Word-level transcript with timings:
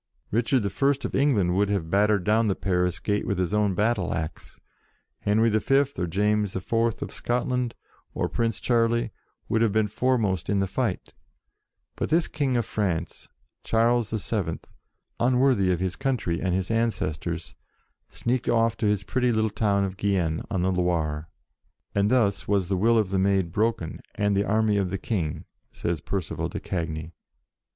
Richard 0.31 0.65
I. 0.65 0.91
of 1.05 1.13
England 1.13 1.55
would 1.55 1.69
have 1.69 1.91
bat 1.91 2.09
tered 2.09 2.23
down 2.23 2.47
the 2.47 2.55
Paris 2.55 2.97
gate 2.97 3.27
with 3.27 3.37
his 3.37 3.53
own 3.53 3.75
battle 3.75 4.15
axe; 4.15 4.59
Henry 5.19 5.47
V. 5.51 5.83
or 5.99 6.07
James 6.07 6.55
IV. 6.55 6.73
of 7.03 7.11
Scot 7.13 7.47
land, 7.47 7.75
or 8.15 8.27
Prince 8.27 8.59
Charlie, 8.59 9.11
would 9.47 9.61
have 9.61 9.71
been 9.71 9.87
foremost 9.87 10.49
in 10.49 10.59
the 10.59 10.65
fight; 10.65 11.13
but 11.95 12.09
this 12.09 12.27
King 12.27 12.57
of 12.57 12.65
France, 12.65 13.29
Charles 13.63 14.09
VII., 14.09 14.57
unworthy 15.19 15.71
of 15.71 15.79
his 15.79 15.95
coun 15.95 16.17
try 16.17 16.33
and 16.33 16.55
his 16.55 16.71
ancestors, 16.71 17.53
sneaked 18.07 18.49
off 18.49 18.75
to 18.77 18.87
his 18.87 19.03
pretty 19.03 19.31
little 19.31 19.51
town 19.51 19.83
of 19.83 19.97
Gien, 19.97 20.41
on 20.49 20.63
the 20.63 20.71
Loire. 20.71 21.29
"And 21.93 22.09
thus 22.09 22.47
was 22.47 22.69
the 22.69 22.75
will 22.75 22.97
of 22.97 23.11
the 23.11 23.19
Maid 23.19 23.51
broken, 23.51 23.99
and 24.15 24.35
the 24.35 24.45
army 24.47 24.77
of 24.77 24.89
the 24.89 24.97
King," 24.97 25.45
says 25.71 26.01
Percival 26.01 26.49
de 26.49 26.59
Cagny. 26.59 27.13